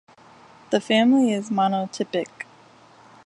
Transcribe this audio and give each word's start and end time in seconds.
The 0.71 0.81
family 0.81 1.31
is 1.31 1.51
monotypic. 1.51 2.25